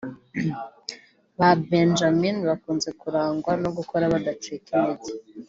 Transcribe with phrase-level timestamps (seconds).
[1.37, 5.09] Ba Benjamin bakunze kurangwa no gukora badacika intege